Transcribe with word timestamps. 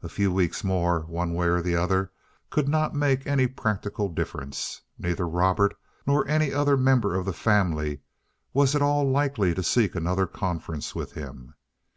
A 0.00 0.08
few 0.08 0.32
weeks 0.32 0.62
more, 0.62 1.00
one 1.00 1.34
way 1.34 1.48
or 1.48 1.60
the 1.60 1.74
other, 1.74 2.12
could 2.50 2.68
not 2.68 2.94
make 2.94 3.26
any 3.26 3.48
practical 3.48 4.08
difference. 4.08 4.82
Neither 4.96 5.26
Robert 5.26 5.74
nor 6.06 6.24
any 6.28 6.52
other 6.52 6.76
member 6.76 7.16
of 7.16 7.26
the 7.26 7.32
family 7.32 8.02
was 8.52 8.76
at 8.76 8.80
all 8.82 9.10
likely 9.10 9.54
to 9.54 9.64
seek 9.64 9.96
another 9.96 10.28
conference 10.28 10.94
with 10.94 11.14
him. 11.14 11.54